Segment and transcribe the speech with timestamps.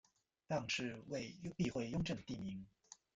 [0.47, 2.65] 当是为避讳雍正帝名。